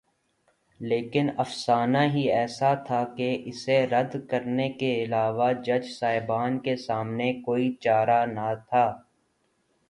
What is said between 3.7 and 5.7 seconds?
رد کرنے کے علاوہ